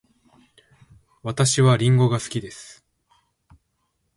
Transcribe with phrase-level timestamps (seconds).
[1.21, 2.83] 私はりんごが好きです。